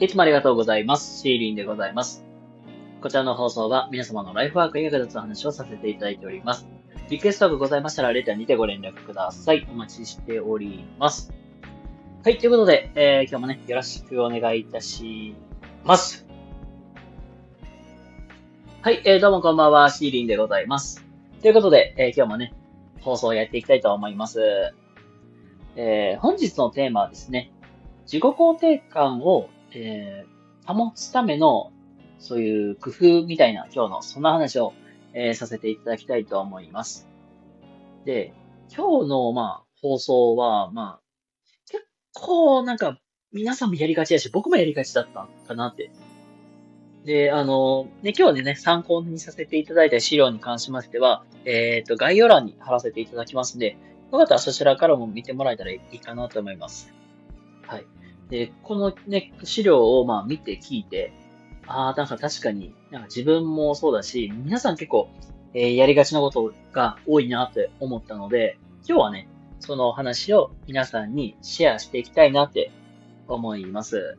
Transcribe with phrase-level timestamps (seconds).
[0.00, 1.20] いつもありがとうございます。
[1.20, 2.24] シーリンでございます。
[3.00, 6.66] こちらの放送は皆様のライフワークに役立つ話をさせていただいております。
[7.10, 9.64] リクエストがございましたら、レターにてご連絡ください。
[9.70, 11.32] お待ちしております。
[12.24, 15.36] はい、ということで、えー、今日もね、よろしくお願いいたし
[15.84, 16.26] ます。
[18.82, 21.04] はい、えー、どうもこんばんは、シーリンでございます。
[21.40, 22.52] ということで、えー、今日もね、
[23.00, 24.40] 放送をやっていきたいと思います。
[25.76, 27.52] えー、本日のテーマはですね、
[28.06, 31.72] 自己肯定感を、えー、保つための、
[32.18, 34.72] そういう工夫みたいな今日のそんな話を、
[35.12, 37.06] えーさせていただきたいと思います。
[38.04, 38.32] で、
[38.74, 41.00] 今日の、まあ、放送は、まあ、
[41.70, 42.98] 結構なんか
[43.32, 45.90] 皆さんもやりがちだし、僕もやりがちだったかなって。
[47.04, 53.76] で、あの、ね、今日でね、参考にさせていただいた資料に関しましては、えっ、と、概要欄に貼らせていただきますんで、
[54.12, 56.94] よかったらそちらからも見てもらえたらいいかなと思います。
[57.66, 57.86] はい。
[58.30, 61.12] で、このね、資料をまあ見て聞いて、
[61.66, 65.08] ああ、なんか確かに、なんか自分もそうだし、皆さん結構、
[65.54, 69.28] えーやりがちなことが多いなって思ったので、今日はね、
[69.60, 72.70] その話を皆さんにシェアしていきたいなって
[73.28, 74.18] 思います。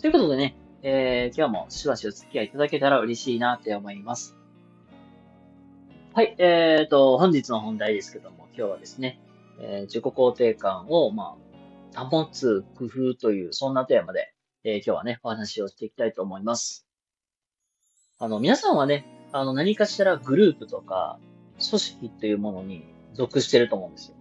[0.00, 4.36] ということでね、えー今日もしばしお付き合いいただけたら嬉しいなって思います。
[6.14, 9.20] はい、えーと、本日の本題ですけども、今日はですね、
[9.60, 11.47] えー自己肯定感を、まあ、
[12.04, 14.32] 保つ工夫という、そんなテーマで、
[14.64, 16.86] えー今日はね、お話をしていきたいと思います。
[18.18, 21.18] あの、皆さんはね、あの、何かしたらグループとか、
[21.58, 24.16] 組織というものに属してると思うんですよ。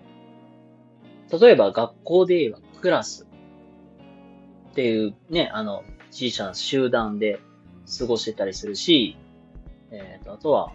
[1.40, 3.28] 例えば、学校で言えばクラス
[4.72, 7.40] っていうね、あの、小さな集団で
[8.00, 9.18] 過ごしてたりするし、
[9.92, 10.72] えっ、と、あとは、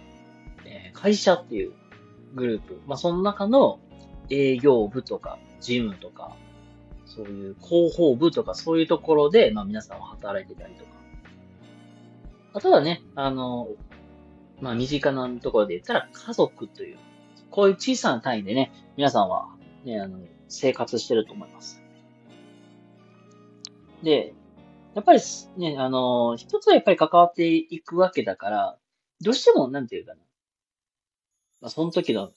[0.64, 1.72] えー会社っていう
[2.34, 2.80] グループ。
[2.86, 3.80] まあ、その中の
[4.30, 6.36] 営業部とか、事務とか、
[7.14, 10.90] そういう広報部とか、そういうところで、まあ、皆さんは働いてたりとか。
[12.54, 13.68] あとはね、あの、
[14.60, 16.98] まあ、身近なところで言ったら家族という、
[17.50, 19.48] こういう小さな単位でね、皆さんは、
[19.84, 21.82] ね、あの、生活してると思います。
[24.02, 24.34] で、
[24.94, 25.20] やっぱり
[25.56, 28.78] ね、あの、一つはやっぱり関わっていくわけだから、
[29.20, 30.20] どうしても、なんていうかな。
[31.60, 32.32] まあ、その時の、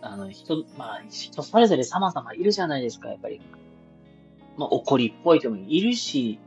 [0.00, 3.40] あの、人、まあ、人それぞれ様々いるじゃないですか、やっぱり。
[4.56, 6.38] まあ、怒りっぽい人もいるし、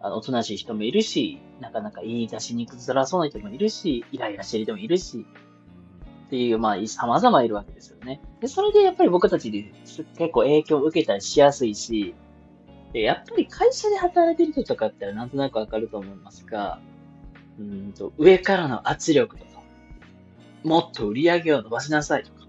[0.00, 5.26] あの、おとなしい人もいるし、なかなか言い出しにくづらそうな人もいるし、イライラしてる人もいるし、
[6.26, 8.20] っていう、まあ、様々いるわけですよね。
[8.40, 12.14] で、それでやっぱり僕たちで結構影響を受けたりしやすいし、
[12.92, 16.80] で、やっぱり会社で働いてる人とかってなんとなくわかると思いますが、
[17.58, 19.62] うんと、上からの圧力とか、
[20.64, 22.46] もっと売り上げを伸ばしなさいとか、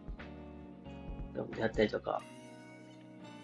[1.60, 2.22] やったりとか、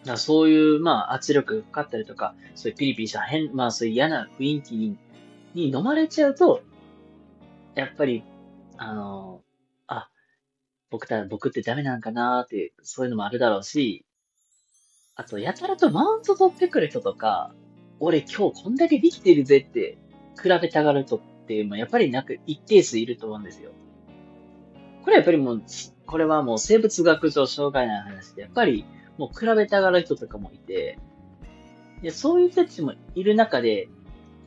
[0.09, 4.97] だそういう、まあ、圧力がかかったりとか、そういうピリピリした変、まあ、そういう嫌な雰囲気に
[5.53, 6.61] に飲まれちゃうと、
[7.75, 8.23] やっぱり、
[8.77, 9.41] あの、
[9.87, 10.09] あ、
[10.89, 14.05] 僕た、僕ってダメなんかなーって、そういうのもあるだろうし、
[15.15, 17.53] あと、やたらとマウント取ってくる人とか、
[17.99, 19.97] 俺今日こんだけできてるぜって、
[20.41, 23.71] 比べたがる人っていうのは、やっぱりなんか一定数いると思うんですよ。
[25.03, 25.63] これはやっぱりもう、
[26.05, 28.85] これはもう生物学上障害な話で、やっぱり
[29.19, 30.97] もう比べたがる人とかもいて、
[32.01, 33.89] でそういう人たちもいる中で、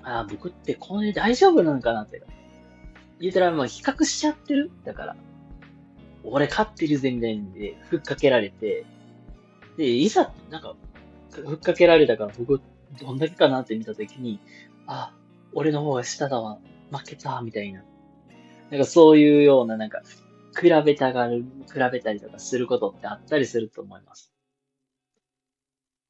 [0.02, 2.22] ああ、僕ってこれ大丈夫なのかなって。
[3.20, 4.70] 言ったらもう比較しちゃってる？
[4.84, 5.16] だから。
[6.24, 8.86] 俺勝ってるぜみたいなんで、ふっかけられて、
[9.76, 10.74] で、いざ、なんか、
[11.30, 12.60] ふっかけられたから僕、
[13.00, 14.40] どんだけかなって見たときに、
[14.86, 15.14] あ、
[15.52, 16.58] 俺の方が下だわ、
[16.90, 17.84] 負けた、みたいな。
[18.70, 20.02] なんかそういうような、なんか、
[20.58, 24.31] 比べたがる、比べたりとかすることってあったりすると思います。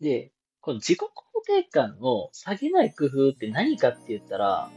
[0.02, 1.06] で、この自己肯
[1.46, 4.70] 定感を下げない工夫って何かって言ったら、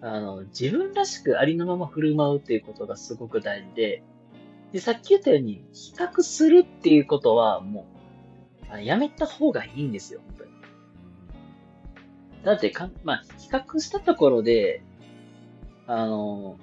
[0.00, 4.02] あの、自分らしくありのまま振る舞うっていうことがすごく大事で、
[4.72, 7.86] で、さっき言ったように、比較するっていうことはも
[8.72, 10.50] う、やめた方がいいんですよ、本当に。
[12.44, 14.82] だってか、まあ、比較したところで、
[15.86, 16.56] あの、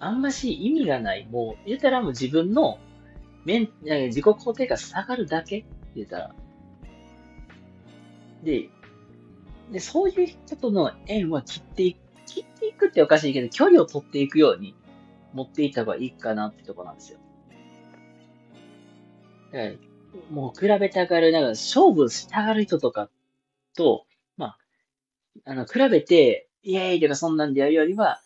[0.00, 1.28] あんまし意味がない。
[1.30, 2.78] もう、言ったらもう自分の、
[3.44, 6.34] 面、自己肯定感下がるだけって言ったら。
[8.42, 8.68] で、
[9.72, 14.74] で、そういう人との縁は切っていく切っていくっておかしいけど、距離を取っていくように
[15.32, 17.18] 持っていった方がいいかなってとこなんですよ。
[19.52, 19.72] だから
[20.30, 23.08] もう比べたがる、なんか勝負したがる人とか
[23.74, 24.06] と、
[24.36, 24.58] まあ、
[25.44, 28.20] あの、比べて、イエーイとかそんなんでやるよりは、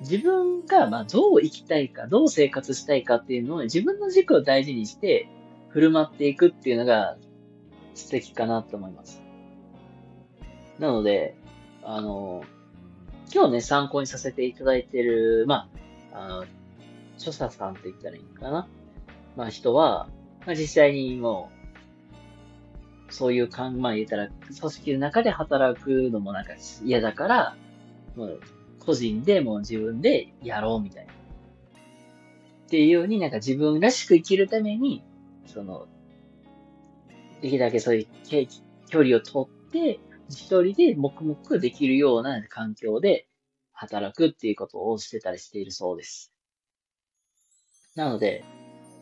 [0.00, 5.28] 自分が、まあ、どう生きたいか、どう生活したいかっていうのを自分の軸を大事にして
[5.70, 7.16] 振る舞っていくっていうのが
[7.98, 9.22] 素敵かなと思います。
[10.78, 11.36] なので、
[11.82, 12.44] あの、
[13.34, 15.68] 今日ね、参考にさせていただいてる、ま
[16.12, 16.44] あ、あの、
[17.16, 18.68] 著者さんって言ったらいいのかな。
[19.36, 20.08] まあ人は、
[20.46, 21.50] まあ実際にも
[23.08, 26.52] う、そういう考え言ったら、組織の中で働くのもなんか
[26.84, 27.56] 嫌だから、
[28.16, 28.40] もう
[28.80, 31.12] 個人でもう自分でやろうみたいな。
[31.12, 35.02] っていうようになんか自分らしく生きるために、
[35.46, 35.86] その、
[37.40, 38.06] できるだけそういう
[38.88, 43.28] 距離をとって、一人で黙々できるような環境で
[43.72, 46.32] 働くっていうことをしてたりしているそうです。
[47.94, 48.44] なので、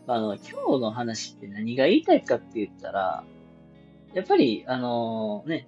[0.06, 3.24] あの、今日の話って何が言いたいかって言ったら、
[4.14, 5.66] やっぱり、あのね、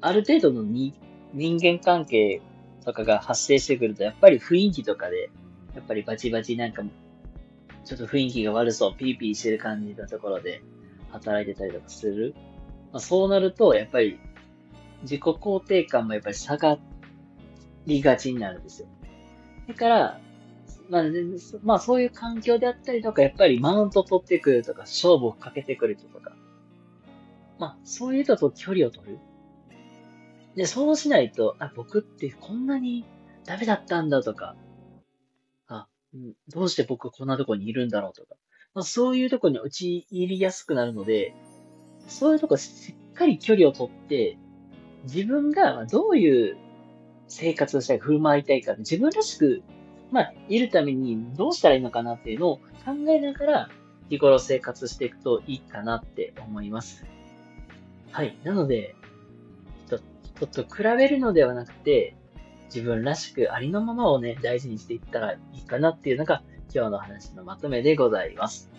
[0.00, 0.94] ある程度のに
[1.32, 2.40] 人間関係
[2.84, 5.30] とかが発生してくると、やっぱり雰囲気とかで、
[5.74, 6.82] やっぱりバチバチなんか、
[7.84, 10.62] ちょっと雰囲気が悪そう、ピーピーしてる感じのところで
[11.12, 12.34] 働いてたりとかする。
[12.92, 14.18] まあ、そうなると、やっぱり
[15.02, 16.78] 自己肯定感もやっぱり下が
[17.86, 18.88] りがちになるんですよ。
[19.68, 20.20] だから、
[20.88, 21.02] まあ、
[21.62, 26.32] まあそういう環境であったりとか、やっぱりマウント取ってくるとか、勝負をかけてくるとか、
[27.58, 29.18] まあそういう人と距離を取る。
[30.54, 33.06] で、そうしないと、あ、僕ってこんなに
[33.44, 34.54] ダメだったんだとか、
[35.66, 35.88] あ、
[36.48, 38.34] どうして僕こんなとこにいるんだろうとか、
[38.80, 41.34] そういうとこに陥りやすくなるので、
[42.08, 44.38] そういうとこしっかり距離を取って、
[45.04, 46.56] 自分がどういう
[47.28, 49.62] 生活をしたいか、振る舞いたいか、自分らしく、
[50.10, 53.68] まあ、いるためにどうしたらいいのかなっていうのを考えながら、
[54.08, 57.04] 日頃生活していくといいかなって思います。
[58.10, 58.36] はい。
[58.44, 58.94] なので、
[60.46, 62.16] 人と比べるのではなくて、
[62.66, 66.42] 自分らしくありのままをね、大事にしていったらいいかなっていうのが
[66.74, 68.70] 今日の話のまとめでございます。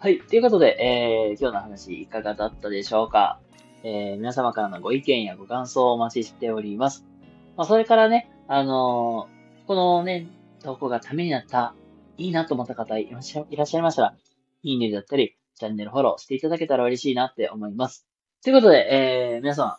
[0.00, 0.18] はい。
[0.18, 3.38] ということで、えー、今日の話いかがだったでしょうか？
[3.84, 7.04] えー、皆様からのご意見やご感想をお待ちしております。
[7.56, 10.26] まあ、それからね、あのー、このね、
[10.64, 11.76] 投稿がためになった、
[12.18, 14.16] いいなと思った方いらっしゃいましたら、
[14.64, 18.04] いいねだったり、チャンネルフォローしていただけたら嬉しいなって思います。
[18.42, 19.78] ということで、えー、皆様、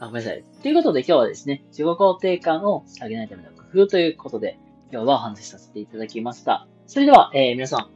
[0.00, 0.44] あ、ごめんなさい。
[0.62, 4.58] ということで今日はですね、自己肯定感を上げないための工夫ということで、
[4.90, 6.66] 今日はお話しさせていただきました。
[6.86, 7.90] それでは、えー、皆さん、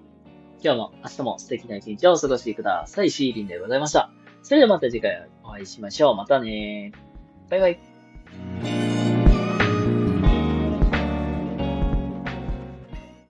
[0.62, 3.10] 今日も明日も素敵な一日をお過ごしください。
[3.10, 4.10] シーリンでございました。
[4.42, 6.16] それではまた次回お会いしましょう。
[6.16, 6.92] またね
[7.48, 8.81] バイバイ。